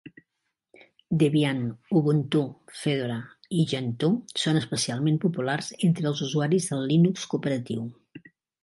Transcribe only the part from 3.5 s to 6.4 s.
i Gentoo són especialment populars entre els